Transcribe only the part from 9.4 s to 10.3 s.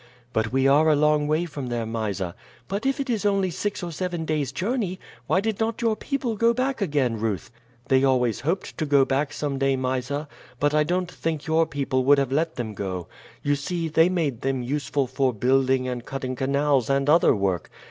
day, Mysa;